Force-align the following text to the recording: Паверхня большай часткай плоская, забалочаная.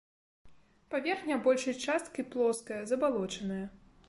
Паверхня 0.93 1.37
большай 1.45 1.75
часткай 1.85 2.23
плоская, 2.31 2.83
забалочаная. 2.93 3.65